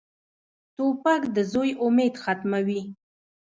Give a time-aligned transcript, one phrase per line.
[0.75, 2.81] توپک د زوی امید ختموي.